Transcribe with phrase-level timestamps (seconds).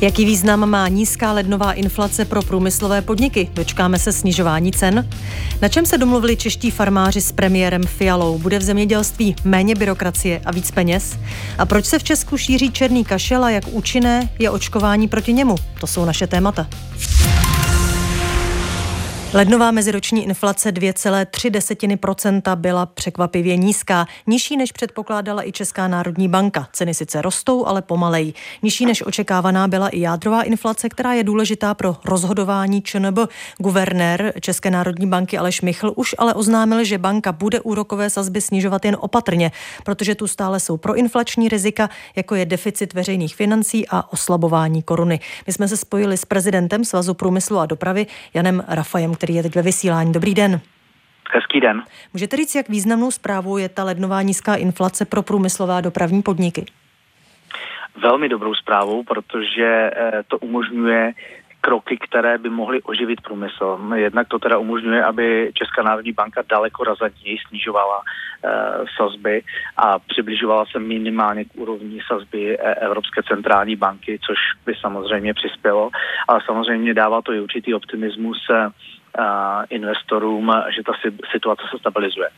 [0.00, 3.48] Jaký význam má nízká lednová inflace pro průmyslové podniky?
[3.54, 5.08] Dočkáme se snižování cen?
[5.62, 8.38] Na čem se domluvili čeští farmáři s premiérem Fialou?
[8.38, 11.18] Bude v zemědělství méně byrokracie a víc peněz?
[11.58, 15.54] A proč se v Česku šíří černý kašel a jak účinné je očkování proti němu?
[15.80, 16.66] To jsou naše témata.
[19.34, 26.68] Lednová meziroční inflace 2,3% byla překvapivě nízká, nižší než předpokládala i Česká národní banka.
[26.72, 28.32] Ceny sice rostou, ale pomalej.
[28.62, 33.18] Nižší než očekávaná byla i jádrová inflace, která je důležitá pro rozhodování ČNB.
[33.58, 38.84] Guvernér České národní banky Aleš Michl už ale oznámil, že banka bude úrokové sazby snižovat
[38.84, 39.52] jen opatrně,
[39.84, 45.20] protože tu stále jsou proinflační rizika, jako je deficit veřejných financí a oslabování koruny.
[45.46, 49.54] My jsme se spojili s prezidentem Svazu průmyslu a dopravy Janem Rafajem, který je teď
[49.54, 50.12] ve vysílání.
[50.12, 50.60] Dobrý den.
[51.30, 51.82] Hezký den.
[52.12, 56.66] Můžete říct, jak významnou zprávou je ta lednová nízká inflace pro průmyslové a dopravní podniky?
[58.02, 61.12] Velmi dobrou zprávou, protože eh, to umožňuje
[61.66, 63.78] kroky, které by mohly oživit průmysl.
[63.94, 68.50] Jednak to teda umožňuje, aby Česká národní banka daleko razantněji snižovala e,
[68.96, 69.42] sazby
[69.76, 75.90] a přibližovala se minimálně k úrovni sazby eh, Evropské centrální banky, což by samozřejmě přispělo,
[76.28, 78.70] ale samozřejmě dává to i určitý optimismus e,
[79.70, 80.92] investorům, že ta
[81.32, 82.28] situace se stabilizuje.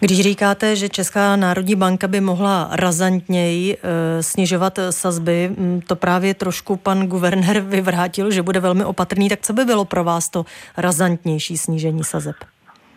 [0.00, 5.50] Když říkáte, že Česká národní banka by mohla razantněji e, snižovat sazby,
[5.86, 10.04] to právě trošku pan guvernér vyvrátil, že bude velmi opatrný, tak co by bylo pro
[10.04, 10.44] vás to
[10.76, 12.36] razantnější snížení sazeb?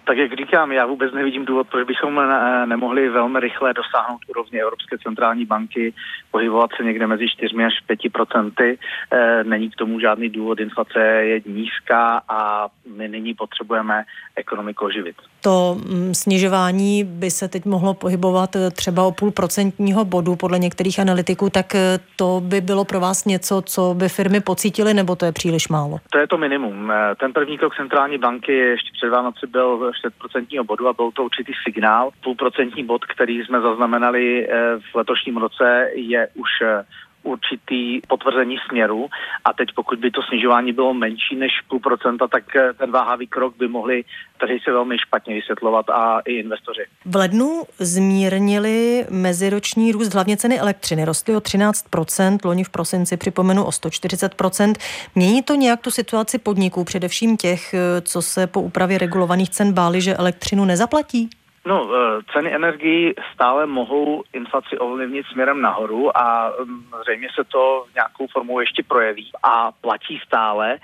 [0.06, 4.62] Tak jak říkám, já vůbec nevidím důvod, proč bychom ne, nemohli velmi rychle dosáhnout úrovně
[4.62, 5.94] Evropské centrální banky,
[6.32, 8.78] pohybovat se někde mezi 4 až 5 procenty.
[9.12, 14.04] E, není k tomu žádný důvod, inflace je nízká a my nyní potřebujeme
[14.36, 15.16] ekonomiku oživit.
[15.42, 20.60] To mm, snižování by se teď mohlo pohybovat eh, třeba o půl procentního bodu podle
[20.60, 25.16] některých analytiků, tak eh, to by bylo pro vás něco, co by firmy pocítily, nebo
[25.16, 25.98] to je příliš málo?
[26.12, 26.92] To je to minimum.
[27.20, 29.92] Ten první krok centrální banky ještě před Vánoci byl
[30.22, 32.10] 6% bodu a byl to určitý signál.
[32.24, 34.52] Půlprocentní bod, který jsme zaznamenali eh,
[34.92, 36.86] v letošním roce, je už eh,
[37.24, 39.08] určitý potvrzení směru
[39.46, 43.28] a teď pokud by to snižování bylo menší než půl procenta, tak eh, ten váhavý
[43.28, 44.04] krok by mohli
[44.38, 46.86] trhy se velmi špatně vysvětlovat a i investoři.
[47.06, 51.06] V lednu zmírnili meziroční růst hlavně ceny elektřiny.
[51.06, 54.74] Rostly o 13%, loni v prosinci připomenu o 140%.
[55.16, 59.74] Mění to nějak tu situaci podniků, především těch, eh, co se po úpravě regulovaných cen
[59.74, 61.30] báli, že elektřinu nezaplatí?
[61.66, 67.86] No, eh, ceny energií stále mohou inflaci ovlivnit směrem nahoru a mm, zřejmě se to
[67.96, 70.78] nějakou formou ještě projeví a platí stále,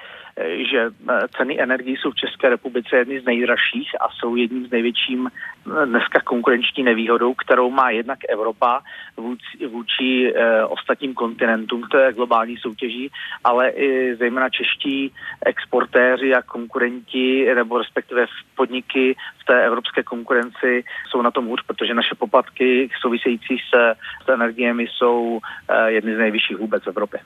[0.71, 4.71] že eh, ceny energií jsou v České republice jedny z nejdražších a jsou jedním z
[4.71, 8.81] největším eh, dneska konkurenční nevýhodou, kterou má jednak Evropa
[9.17, 13.11] vůči, vůči eh, ostatním kontinentům, to je globální soutěží,
[13.43, 15.13] ale i zejména čeští
[15.45, 18.25] exportéři a konkurenti, nebo respektive
[18.55, 24.29] podniky v té evropské konkurenci jsou na tom hůř, protože naše poplatky související s, s
[24.29, 25.39] energiemi jsou
[25.87, 27.19] jedny z nejvyšších vůbec v Evropě.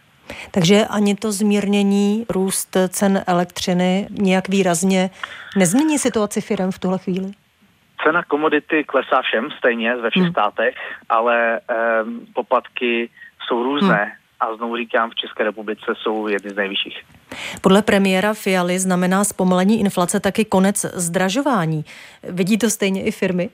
[0.52, 5.10] Takže ani to zmírnění růst cen elektřiny nějak výrazně
[5.58, 7.32] nezmění situaci firm v tuhle chvíli?
[8.04, 10.32] Cena komodity klesá všem stejně ve všech hmm.
[10.32, 10.76] státech,
[11.10, 11.60] ale
[12.04, 13.10] um, poplatky
[13.48, 14.04] jsou různé.
[14.04, 14.12] Hmm.
[14.40, 17.02] A znovu říkám, v České republice jsou jedny z nejvyšších.
[17.62, 21.86] Podle premiéra Fialy znamená zpomalení inflace taky konec zdražování.
[22.24, 23.50] Vidí to stejně i firmy?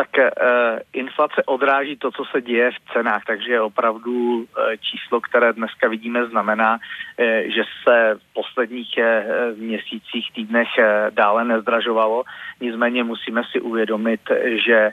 [0.00, 4.44] Tak uh, inflace odráží to, co se děje v cenách, takže opravdu uh,
[4.80, 11.44] číslo, které dneska vidíme, znamená, uh, že se v posledních uh, měsících, týdnech uh, dále
[11.44, 12.24] nezdražovalo.
[12.60, 14.20] Nicméně musíme si uvědomit,
[14.64, 14.92] že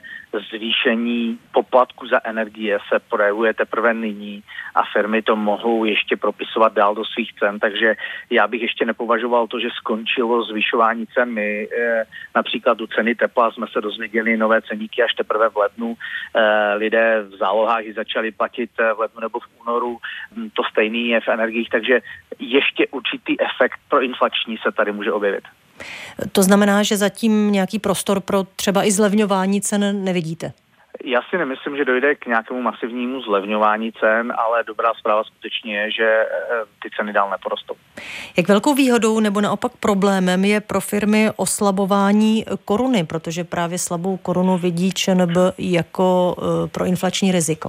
[0.50, 4.42] zvýšení poplatku za energie se projevuje teprve nyní
[4.74, 7.96] a firmy to mohou ještě propisovat dál do svých cen, takže
[8.30, 11.30] já bych ještě nepovažoval to, že skončilo zvyšování cen.
[11.30, 12.04] My e,
[12.34, 15.94] například u ceny tepla jsme se dozvěděli nové ceníky až teprve v lednu.
[16.34, 19.98] E, lidé v zálohách ji začali platit eh, v lednu nebo v únoru.
[20.36, 22.00] Hm, to stejný je v energiích, takže
[22.38, 25.44] ještě určitý efekt pro inflační se tady může objevit.
[26.32, 30.52] To znamená, že zatím nějaký prostor pro třeba i zlevňování cen nevidíte?
[31.04, 35.90] Já si nemyslím, že dojde k nějakému masivnímu zlevňování cen, ale dobrá zpráva skutečně je,
[35.90, 36.26] že eh,
[36.82, 37.74] ty ceny dál neporostou.
[38.36, 44.58] Jak velkou výhodou nebo naopak problémem je pro firmy oslabování koruny, protože právě slabou korunu
[44.58, 47.68] vidí ČNB jako eh, proinflační riziko?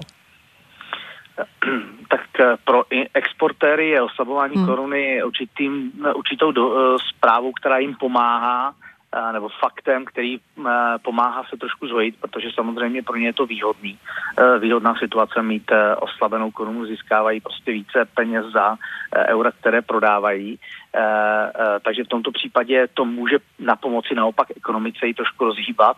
[2.10, 2.84] tak eh, pro
[3.14, 4.66] exportéry je oslabování hmm.
[4.66, 8.74] koruny určitým, určitou do, zprávou, která jim pomáhá
[9.32, 10.40] nebo faktem, který
[11.02, 13.98] pomáhá se trošku zhojit, protože samozřejmě pro ně je to výhodný.
[14.60, 18.78] Výhodná situace mít oslabenou korunu, získávají prostě více peněz za
[19.28, 20.60] eura, které prodávají.
[21.82, 25.98] Takže v tomto případě to může na pomoci naopak ekonomice ji trošku rozhýbat.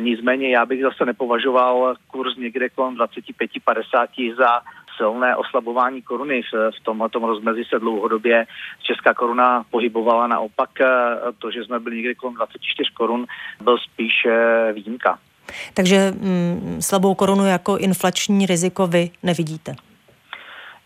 [0.00, 4.60] Nicméně já bych zase nepovažoval kurz někde kolem 25-50 za
[4.96, 6.42] silné oslabování koruny.
[6.42, 8.46] V, tomhle rozmezi se dlouhodobě
[8.82, 10.26] česká koruna pohybovala.
[10.26, 10.86] Naopak eh,
[11.38, 13.26] to, že jsme byli někdy kolem 24 korun,
[13.60, 15.18] byl spíš eh, výjimka.
[15.74, 19.76] Takže mm, slabou korunu jako inflační riziko vy nevidíte?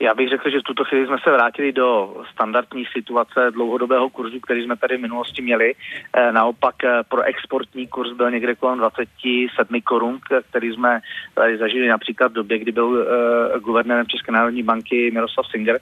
[0.03, 4.41] Já bych řekl, že v tuto chvíli jsme se vrátili do standardní situace dlouhodobého kurzu,
[4.41, 5.75] který jsme tady v minulosti měli.
[6.17, 10.21] Eh, naopak eh, pro exportní kurz byl někde kolem 27 korun,
[10.51, 11.01] který jsme
[11.35, 15.81] tady zažili například v době, kdy byl uh, guvernérem České národní banky Miroslav Singer.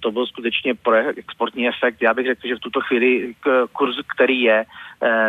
[0.00, 2.02] To byl skutečně pro exportní efekt.
[2.02, 3.34] Já bych řekl, že v tuto chvíli
[3.72, 4.64] kurz, který je,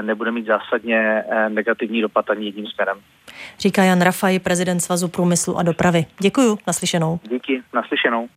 [0.02, 2.98] nebude mít zásadně negativní dopad ani jedním směrem.
[3.60, 6.06] Říká Jan Rafaj, prezident Svazu průmyslu a dopravy.
[6.20, 7.20] Děkuji, naslyšenou.
[7.30, 8.28] Díky, naslyšenou.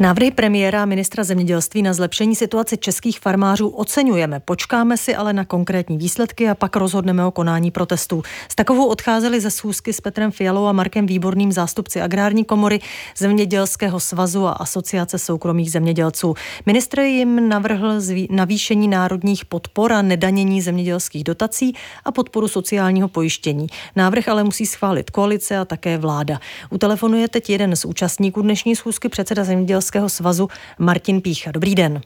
[0.00, 4.40] Návrhy premiéra a ministra zemědělství na zlepšení situace českých farmářů oceňujeme.
[4.40, 8.22] Počkáme si ale na konkrétní výsledky a pak rozhodneme o konání protestů.
[8.48, 12.80] S takovou odcházeli ze schůzky s Petrem Fialou a Markem Výborným zástupci agrární komory,
[13.16, 16.34] Zemědělského svazu a Asociace soukromých zemědělců.
[16.66, 18.00] Ministr jim navrhl
[18.30, 23.66] navýšení národních podpor a nedanění zemědělských dotací a podporu sociálního pojištění.
[23.96, 26.40] Návrh ale musí schválit koalice a také vláda.
[26.70, 30.48] U telefonu je teď jeden z účastníků dnešní schůzky předseda zemědělského zemědělského svazu
[30.78, 31.50] Martin Pícha.
[31.52, 32.00] Dobrý den.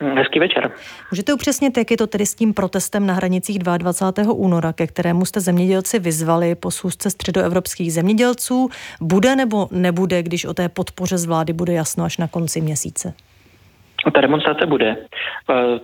[0.00, 0.70] Hezký večer.
[1.10, 4.32] Můžete upřesnit, jak je to tedy s tím protestem na hranicích 22.
[4.32, 8.68] února, ke kterému jste zemědělci vyzvali po schůzce středoevropských zemědělců?
[9.00, 13.12] Bude nebo nebude, když o té podpoře z vlády bude jasno až na konci měsíce?
[14.10, 14.96] Ta demonstrace bude, e,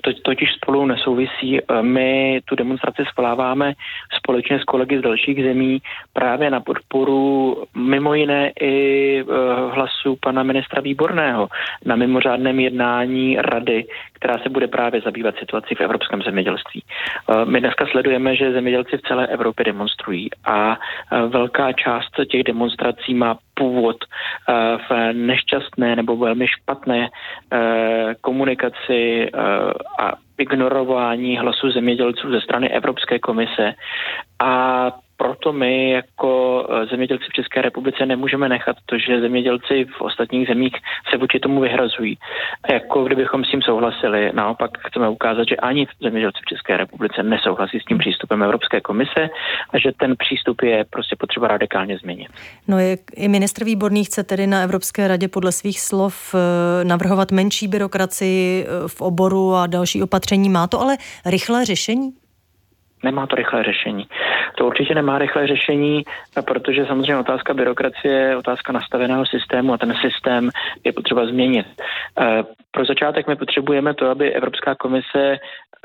[0.00, 1.58] to, totiž spolu nesouvisí.
[1.58, 3.72] E, my tu demonstraci svoláváme
[4.16, 5.82] společně s kolegy z dalších zemí
[6.12, 9.24] právě na podporu mimo jiné i e,
[9.70, 11.48] hlasu pana ministra Výborného
[11.84, 16.82] na mimořádném jednání rady, která se bude právě zabývat situací v evropském zemědělství.
[17.44, 20.76] My dneska sledujeme, že zemědělci v celé Evropě demonstrují a
[21.28, 23.96] velká část těch demonstrací má původ
[24.88, 27.10] v nešťastné nebo velmi špatné
[28.20, 29.30] komunikaci eh,
[29.98, 33.74] a ignorování hlasu zemědělců ze strany Evropské komise.
[34.38, 36.30] A proto my jako
[36.70, 40.74] eh, zemědělci v České republice nemůžeme nechat to, že zemědělci v ostatních zemích
[41.10, 42.18] se vůči tomu vyhrazují.
[42.70, 44.30] Jako kdybychom s tím souhlasili.
[44.34, 49.28] Naopak chceme ukázat, že ani zemědělci v České republice nesouhlasí s tím přístupem Evropské komise
[49.70, 52.28] a že ten přístup je prostě potřeba radikálně změnit.
[52.68, 57.32] No je, i ministr Výborný chce tedy na Evropské radě podle svých slov eh, navrhovat
[57.32, 60.48] menší byrokracii eh, v oboru a další opatření.
[60.48, 62.12] Má to ale rychlé řešení?
[63.04, 64.06] Nemá to rychlé řešení.
[64.58, 66.02] To určitě nemá rychlé řešení,
[66.46, 70.50] protože samozřejmě otázka byrokracie je otázka nastaveného systému a ten systém
[70.84, 71.66] je potřeba změnit.
[72.20, 75.38] Eh, pro začátek my potřebujeme to, aby Evropská komise,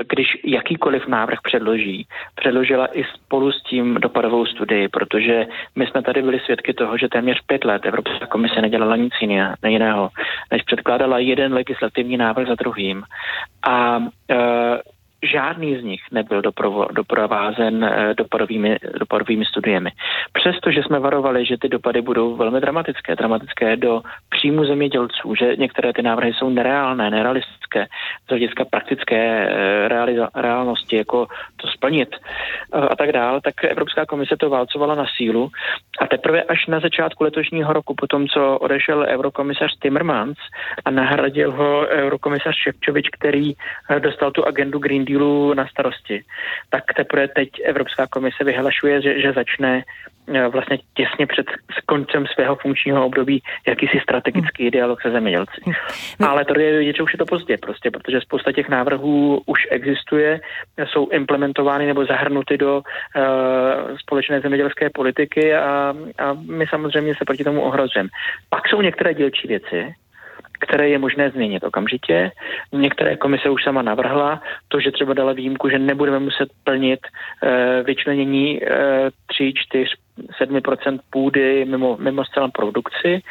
[0.09, 6.21] když jakýkoliv návrh předloží, předložila i spolu s tím dopadovou studii, protože my jsme tady
[6.21, 9.13] byli svědky toho, že téměř pět let Evropská komise nedělala nic
[9.67, 10.09] jiného,
[10.51, 13.03] než předkládala jeden legislativní návrh za druhým.
[13.67, 13.99] A
[14.29, 14.35] e,
[15.23, 19.91] žádný z nich nebyl doprovo, doprovázen eh, dopadovými, dopadovými studiemi.
[20.33, 25.93] Přestože jsme varovali, že ty dopady budou velmi dramatické, dramatické do příjmu zemědělců, že některé
[25.93, 27.85] ty návrhy jsou nereálné, nerealistické
[28.25, 34.05] z hlediska praktické eh, realiza, reálnosti, jako to splnit eh, a tak dál, tak Evropská
[34.05, 35.49] komise to válcovala na sílu
[35.99, 40.37] a teprve až na začátku letošního roku, po tom, co odešel eurokomisař Timmermans
[40.85, 43.53] a nahradil ho eurokomisař Ševčovič, který
[43.99, 46.23] dostal tu agendu Green Deal Dealu na starosti,
[46.69, 49.83] tak teprve teď Evropská komise vyhlašuje, že, že začne
[50.27, 51.45] e, vlastně těsně před
[51.85, 54.71] koncem svého funkčního období jakýsi strategický hmm.
[54.71, 55.61] dialog se zemědělci.
[55.65, 56.29] Hmm.
[56.29, 59.59] Ale to je vidět, že už je to pozdě prostě, protože spousta těch návrhů už
[59.71, 60.41] existuje,
[60.85, 67.43] jsou implementovány nebo zahrnuty do uh, společné zemědělské politiky a, a my samozřejmě se proti
[67.43, 68.09] tomu ohrozujeme.
[68.49, 69.93] Pak jsou některé dílčí věci,
[70.63, 72.31] které je možné změnit okamžitě.
[72.71, 76.99] Některé komise už sama navrhla to, že třeba dala výjimku, že nebudeme muset plnit
[77.43, 78.67] e, vyčlenění e,
[79.27, 79.85] 3, 4,
[80.41, 83.21] 7% půdy mimo, mimo zcela produkci.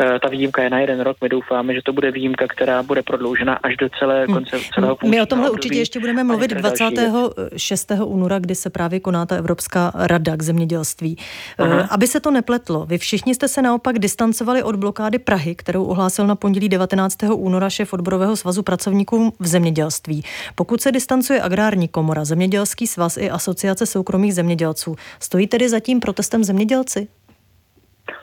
[0.00, 1.16] Eh, ta výjimka je na jeden rok.
[1.22, 4.32] My doufáme, že to bude výjimka, která bude prodloužena až do celé hm.
[4.32, 5.58] konce celého My o tomhle období.
[5.58, 7.92] určitě ještě budeme mluvit 26.
[8.04, 11.16] února, kdy se právě koná ta Evropská rada k zemědělství.
[11.58, 11.80] Aha.
[11.80, 15.84] Eh, aby se to nepletlo, vy všichni jste se naopak distancovali od blokády Prahy, kterou
[15.84, 17.16] ohlásil na pondělí 19.
[17.34, 20.22] února šéf odborového svazu pracovníků v zemědělství.
[20.54, 26.00] Pokud se distancuje agrární komora, zemědělský svaz i asociace soukromých zemědělců, stojí tedy zatím
[26.32, 27.08] protestem zemědělci?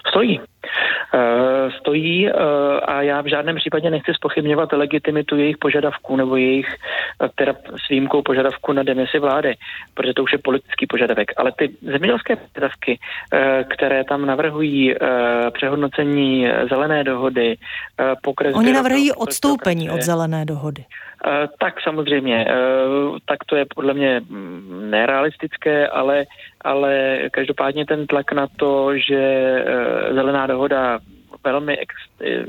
[0.10, 0.40] Stojí.
[1.14, 2.34] Uh, stojí uh,
[2.86, 6.68] a já v žádném případě nechci spochybňovat legitimitu jejich požadavků nebo jejich,
[7.22, 7.54] uh, teda
[7.86, 9.56] s výjimkou požadavku na demisi vlády,
[9.94, 11.32] protože to už je politický požadavek.
[11.38, 13.00] Ale ty zemědělské požadavky,
[13.76, 14.96] které tam navrhují
[15.54, 17.58] přehodnocení zelené dohody,
[18.22, 18.56] pokres...
[18.56, 20.86] Oni navrhují odstoupení od zelené dohody.
[21.60, 22.46] Tak samozřejmě,
[23.26, 26.26] tak to je podle mě mm, nerealistické, ale,
[26.62, 29.64] ale každopádně ten tlak na to, že
[30.14, 31.00] zelená dohoda
[31.44, 31.78] velmi,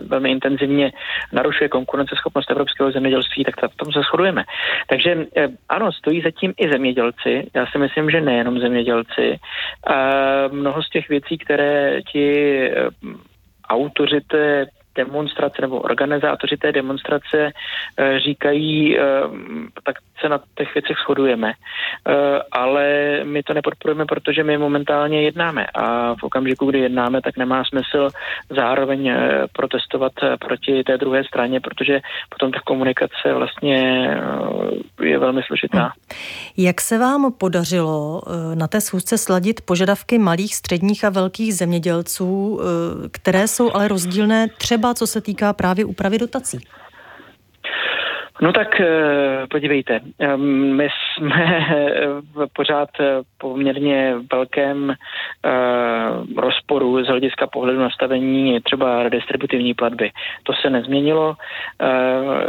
[0.06, 0.92] velmi intenzivně
[1.32, 4.44] narušuje konkurenceschopnost evropského zemědělství, tak v tom se shodujeme.
[4.88, 7.50] Takže eh, ano, stojí zatím i zemědělci.
[7.54, 9.38] Já si myslím, že nejenom zemědělci.
[10.50, 12.88] Mnoho z těch věcí, které ti eh,
[13.68, 17.52] autoři té demonstrace nebo organizátoři té demonstrace
[17.98, 19.02] eh, říkají, eh,
[19.84, 22.12] tak se na těch věcech shodujeme, eh,
[22.52, 22.84] ale
[23.24, 28.08] my to nepodporujeme, protože my momentálně jednáme a v okamžiku, kdy jednáme, tak nemá smysl
[28.50, 29.12] zároveň
[29.52, 34.10] protestovat proti té druhé straně, protože potom ta komunikace vlastně
[35.02, 35.86] je velmi složitá.
[35.86, 35.90] Hm.
[36.56, 38.22] Jak se vám podařilo
[38.54, 42.60] na té schůzce sladit požadavky malých, středních a velkých zemědělců,
[43.12, 46.58] které jsou ale rozdílné třeba co se týká právě úpravy dotací?
[48.42, 50.00] No tak eh, podívejte,
[50.36, 51.66] my jsme
[52.34, 52.88] v pořád
[53.38, 55.50] poměrně velkém eh,
[56.36, 60.10] rozporu z hlediska pohledu nastavení třeba redistributivní platby.
[60.42, 61.36] To se nezměnilo,
[61.82, 61.86] eh,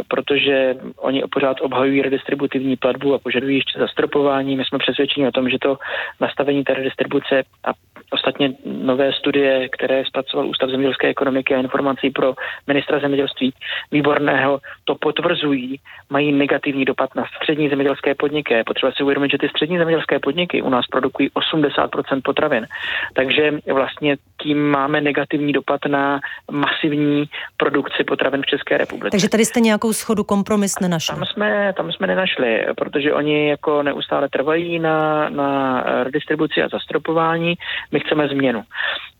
[0.08, 4.56] protože oni pořád obhajují redistributivní platbu a požadují ještě zastropování.
[4.56, 5.78] My jsme přesvědčeni o tom, že to
[6.20, 7.72] nastavení té redistribuce a
[8.10, 12.34] ostatně nové studie, které zpracoval Ústav zemědělské ekonomiky a informací pro
[12.66, 13.52] ministra zemědělství
[13.92, 18.62] výborného, to potvrzují, mají negativní dopad na střední zemědělské podniky.
[18.66, 22.66] Potřeba si uvědomit, že ty střední zemědělské podniky u nás produkují 80% potravin.
[23.14, 26.20] Takže vlastně tím máme negativní dopad na
[26.50, 27.24] masivní
[27.56, 29.10] produkci potravin v České republice.
[29.10, 31.14] Takže tady jste nějakou schodu kompromis nenašli?
[31.14, 37.54] Tam jsme, tam jsme nenašli, protože oni jako neustále trvají na, na redistribuci a zastropování.
[37.92, 38.62] My chceme změnu.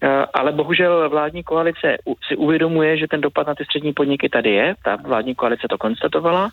[0.05, 1.97] Eh, ale bohužel vládní koalice
[2.29, 4.75] si uvědomuje, že ten dopad na ty střední podniky tady je.
[4.85, 6.51] Ta vládní koalice to konstatovala,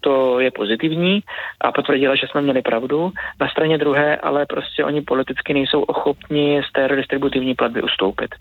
[0.00, 1.20] to je pozitivní
[1.60, 3.12] a potvrdila, že jsme měli pravdu.
[3.40, 8.34] Na straně druhé, ale prostě oni politicky nejsou ochotni z té redistributivní platby ustoupit.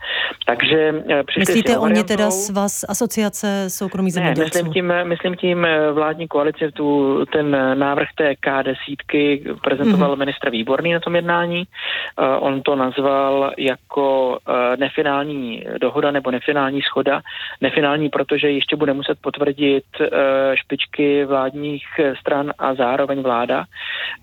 [0.45, 4.41] Takže eh, Myslíte oni teda z vás asociace soukromých zemědělců?
[4.41, 10.19] Ne, myslím tím, myslím tím eh, vládní koalice, tu, ten návrh té K10 prezentoval mm-hmm.
[10.19, 11.63] ministr Výborný na tom jednání.
[12.39, 17.21] On to nazval jako Eh, nefinální dohoda nebo nefinální schoda.
[17.61, 20.07] Nefinální, protože ještě bude muset potvrdit eh,
[20.53, 21.85] špičky vládních
[22.19, 23.65] stran a zároveň vláda.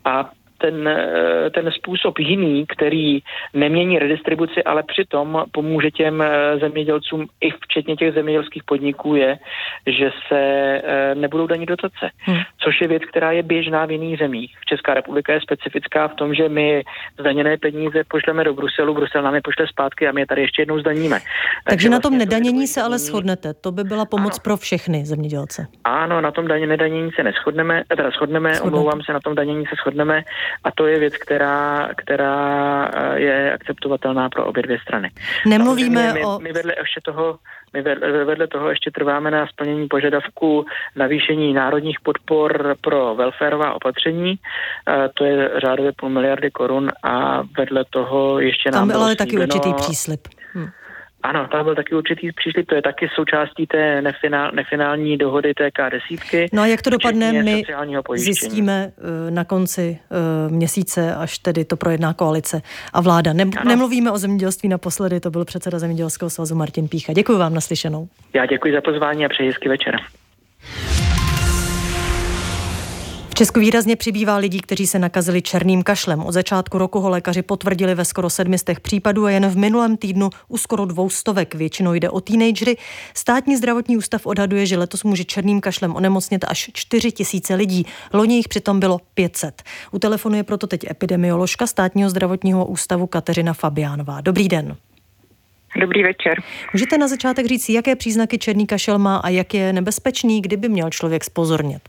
[0.05, 0.31] A
[0.67, 3.19] ten, eh, ten způsob jiný, který
[3.55, 9.39] nemění redistribuci, ale přitom pomůže těm eh, zemědělcům i včetně těch zemědělských podniků je,
[9.87, 12.11] že se eh, nebudou danit dotace.
[12.19, 12.39] Hmm.
[12.59, 14.51] Což je věc, která je běžná v jiných zemích.
[14.69, 16.83] Česká republika je specifická v tom, že my
[17.21, 20.63] zdaněné peníze pošleme do Bruselu, Brusel nám je pošle zpátky a my je tady ještě
[20.63, 21.19] jednou zdaníme.
[21.19, 23.55] Takže, Takže na tom vlastně nedanění se ale shodnete.
[23.55, 24.43] To by byla pomoc ano.
[24.45, 25.67] pro všechny zemědělce.
[25.85, 29.65] Ano, na tom daně nedanění se neschodneme, teda shodneme, shodneme, omlouvám se, na tom danění
[29.67, 30.23] se shodneme
[30.65, 35.11] a to je věc, která, která eh, je akceptovatelná pro obě dvě strany.
[35.47, 36.39] Nemluvíme my, o...
[36.39, 37.39] My vedle ještě toho
[37.73, 37.83] my
[38.25, 44.35] vedle toho ještě trváme na splnění požadavku navýšení národních podpor pro welfareová opatření.
[44.35, 49.17] Eh, to je řádově půl miliardy korun a vedle toho ještě nám Tam byl ale
[49.17, 50.29] taky určitý příslip.
[51.27, 55.91] Ano, tam byl taky určitý příslip, to je taky součástí té nefinál, nefinální dohody TK
[55.91, 56.49] desítky.
[56.53, 57.63] No a jak to dopadne, my
[58.15, 63.33] zjistíme eh, na konci eh, měsíce, až tedy to projedná koalice a vláda.
[63.33, 67.13] Ne, nemluvíme o zemědělství naposledy, to byl předseda Zemědělského svazu Martin Pícha.
[67.13, 68.09] Děkuji vám naslyšenou.
[68.35, 69.97] Já děkuji za pozvání a přeji hezký večer.
[73.37, 76.21] Česku výrazně přibývá lidí, kteří se nakazili černým kašlem.
[76.21, 80.31] Od začátku roku ho lékaři potvrdili ve skoro sedmistech případů a jen v minulém týdnu
[80.49, 81.55] u skoro dvou stovek.
[81.55, 82.77] Většinou jde o teenagery.
[83.15, 87.87] Státní zdravotní ústav odhaduje, že letos může černým kašlem onemocnit až 4 tisíce lidí.
[88.13, 89.63] Loni jich přitom bylo 500.
[89.93, 94.21] U telefonu je proto teď epidemioložka státního zdravotního ústavu Kateřina Fabiánová.
[94.21, 94.77] Dobrý den.
[95.81, 96.43] Dobrý večer.
[96.73, 100.91] Můžete na začátek říct, jaké příznaky černý kašel má a jak je nebezpečný, kdyby měl
[100.91, 101.83] člověk spozornět?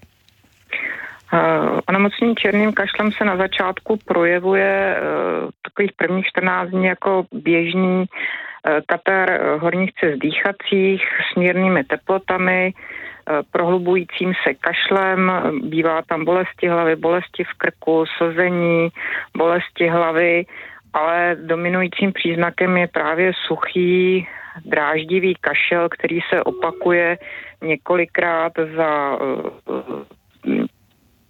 [1.33, 7.97] Uh, onemocnění černým kašlem se na začátku projevuje uh, takových prvních 14 dní jako běžný
[7.99, 8.05] uh,
[8.85, 12.73] katar horních cest dýchacích s mírnými teplotami,
[13.51, 15.31] prohlubujícím se kašlem,
[15.63, 18.89] bývá tam bolesti hlavy, bolesti v krku, sození,
[19.37, 20.45] bolesti hlavy,
[20.93, 24.27] ale dominujícím příznakem je právě suchý,
[24.65, 27.17] dráždivý kašel, který se opakuje
[27.61, 29.19] několikrát za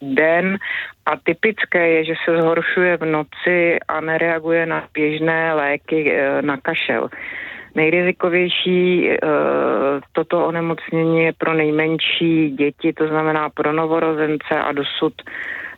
[0.01, 0.57] den
[1.05, 6.57] a typické je, že se zhoršuje v noci a nereaguje na běžné léky eh, na
[6.57, 7.09] kašel.
[7.77, 9.17] Nejrizikovější e,
[10.11, 15.13] toto onemocnění je pro nejmenší děti, to znamená pro novorozence a dosud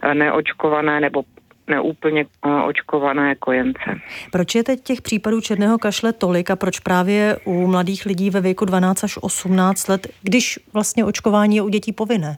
[0.02, 1.24] eh, neočkované nebo
[1.68, 2.26] neúplně
[2.66, 4.00] očkované kojence.
[4.32, 8.42] Proč je teď těch případů černého kašle tolik a proč právě u mladých lidí ve
[8.42, 12.38] věku 12 až 18 let, když vlastně očkování je u dětí povinné?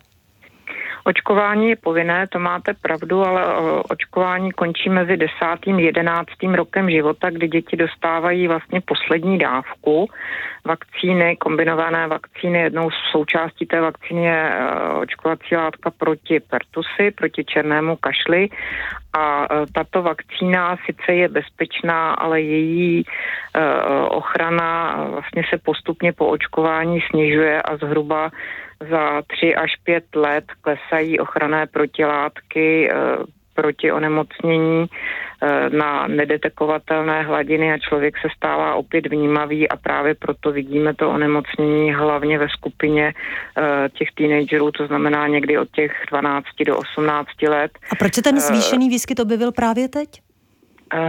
[1.04, 3.44] Očkování je povinné, to máte pravdu, ale
[3.90, 5.34] očkování končí mezi 10.
[5.42, 6.28] a 11.
[6.54, 10.08] rokem života, kdy děti dostávají vlastně poslední dávku
[10.66, 12.60] vakcíny, kombinované vakcíny.
[12.60, 18.50] Jednou z součástí té vakcíny je e, očkovací látka proti pertusy, proti černému kašli
[19.14, 23.06] a e, tato vakcína sice je bezpečná, ale její e,
[24.06, 28.32] ochrana vlastně se postupně po očkování snižuje a zhruba
[28.90, 32.96] za tři až pět let klesají ochranné protilátky eh,
[33.62, 40.52] proti onemocnění eh, na nedetekovatelné hladiny a člověk se stává opět vnímavý a právě proto
[40.52, 46.46] vidíme to onemocnění hlavně ve skupině eh, těch teenagerů, to znamená někdy od těch 12
[46.66, 47.72] do 18 let.
[47.92, 50.10] A proč se ten zvýšený výskyt objevil právě teď?
[50.94, 51.00] Uh,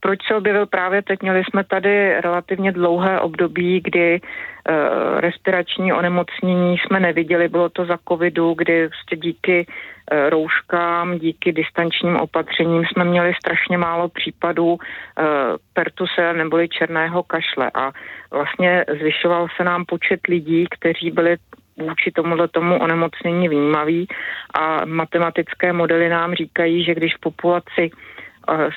[0.00, 1.22] proč se objevil právě teď?
[1.22, 7.48] Měli jsme tady relativně dlouhé období, kdy uh, respirační onemocnění jsme neviděli.
[7.48, 13.78] Bylo to za covidu, kdy prostě díky uh, rouškám, díky distančním opatřením jsme měli strašně
[13.78, 14.78] málo případů
[15.72, 17.92] pertuse neboli černého kašle a
[18.30, 21.36] vlastně zvyšoval se nám počet lidí, kteří byli
[21.76, 24.06] vůči tomuhle tomu onemocnění vnímaví
[24.54, 27.90] a matematické modely nám říkají, že když v populaci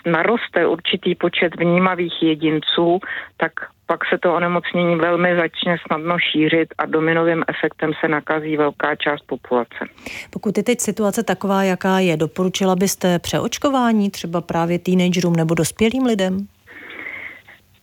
[0.05, 2.99] naroste určitý počet vnímavých jedinců,
[3.37, 3.51] tak
[3.85, 9.21] pak se to onemocnění velmi začne snadno šířit a dominovým efektem se nakazí velká část
[9.21, 9.85] populace.
[10.29, 16.05] Pokud je teď situace taková, jaká je, doporučila byste přeočkování třeba právě teenagerům nebo dospělým
[16.05, 16.47] lidem?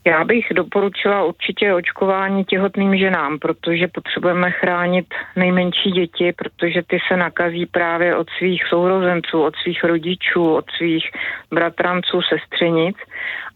[0.07, 7.17] Já bych doporučila určitě očkování těhotným ženám, protože potřebujeme chránit nejmenší děti, protože ty se
[7.17, 11.11] nakazí právě od svých sourozenců, od svých rodičů, od svých
[11.51, 12.97] bratranců, sestřenic.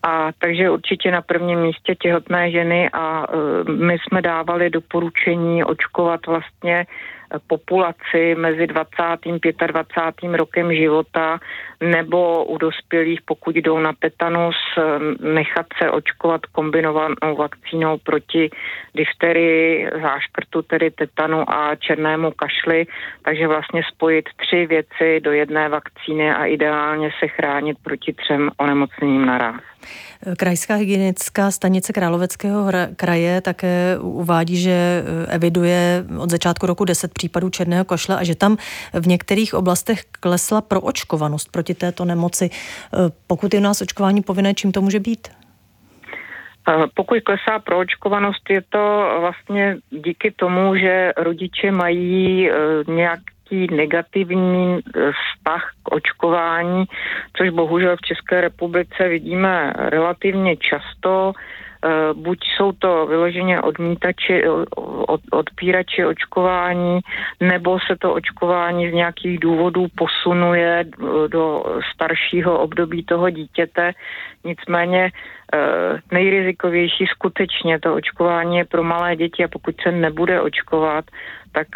[0.02, 6.26] A takže určitě na prvním místě těhotné ženy a uh, my jsme dávali doporučení očkovat
[6.26, 6.86] vlastně
[7.46, 8.86] populaci mezi 20.
[9.60, 10.34] a 25.
[10.34, 11.38] rokem života
[11.80, 14.56] nebo u dospělých, pokud jdou na tetanus,
[15.20, 18.50] nechat se očkovat kombinovanou vakcínou proti
[18.94, 22.86] difterii, záškrtu, tedy tetanu a černému kašli,
[23.22, 29.26] takže vlastně spojit tři věci do jedné vakcíny a ideálně se chránit proti třem onemocněním
[29.26, 29.56] naraz.
[30.36, 37.50] Krajská hygienická stanice Královeckého kraje také uvádí, že eh, eviduje od začátku roku 10 případů
[37.50, 38.56] černého kašle a že tam
[38.92, 42.50] v některých oblastech klesla proočkovanost proti této nemoci.
[42.50, 45.28] Eh, pokud je u nás očkování povinné, čím to může být?
[46.68, 52.50] Eh, pokud klesá proočkovanost, je to vlastně díky tomu, že rodiče mají
[52.88, 56.84] nějak nějaký negativní eh, vztah k očkování,
[57.36, 61.32] což bohužel v České republice vidíme relativně často.
[61.86, 64.50] Eh, buď jsou to vyloženě odmítači, eh,
[65.06, 67.00] od, odpírači očkování,
[67.40, 70.84] nebo se to očkování z nějakých důvodů posunuje
[71.28, 73.92] do staršího období toho dítěte.
[74.44, 75.10] Nicméně
[76.12, 81.04] nejrizikovější skutečně to očkování je pro malé děti a pokud se nebude očkovat,
[81.52, 81.68] tak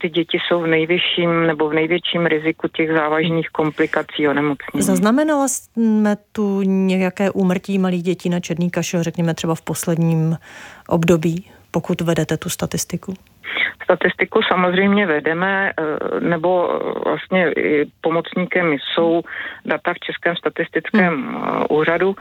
[0.00, 4.82] ty děti jsou v nejvyšším nebo v největším riziku těch závažných komplikací onemocnění.
[4.82, 10.36] Zaznamenala jsme tu nějaké úmrtí malých dětí na černý kašel, řekněme třeba v posledním
[10.88, 13.14] období, pokud vedete tu statistiku?
[13.84, 17.50] Statistiku samozřejmě vedeme, eh, nebo vlastně
[18.00, 19.22] pomocníkem jsou
[19.66, 21.64] data v Českém statistickém hmm.
[21.70, 22.16] úřadu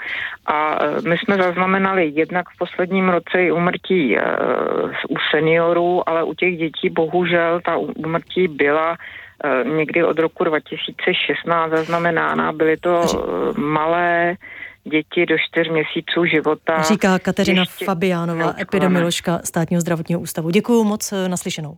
[0.46, 4.18] a my jsme zaznamenali jednak v posledním roce i umrtí
[5.10, 8.98] u seniorů, ale u těch dětí bohužel ta umrtí byla
[9.64, 12.52] někdy od roku 2016 zaznamenána.
[12.52, 13.02] Byly to
[13.58, 14.36] malé
[14.84, 16.82] děti do čtyř měsíců života.
[16.82, 20.50] Říká Kateřina Fabiánová, epidemioložka státního zdravotního ústavu.
[20.50, 21.78] Děkuji moc naslyšenou.